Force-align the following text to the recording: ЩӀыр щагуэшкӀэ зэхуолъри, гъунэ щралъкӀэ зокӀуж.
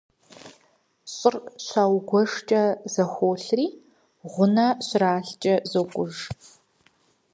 ЩӀыр 1.13 1.35
щагуэшкӀэ 1.65 2.63
зэхуолъри, 2.93 3.67
гъунэ 4.31 4.67
щралъкӀэ 4.85 5.55
зокӀуж. 5.71 6.15